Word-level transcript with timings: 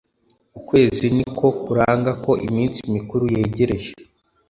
Ukwezi 0.57 1.05
ni 1.15 1.25
ko 1.37 1.47
kuranga 1.63 2.11
ko 2.23 2.31
iminsi 2.47 2.79
mikuru 2.95 3.23
yegereje, 3.35 3.91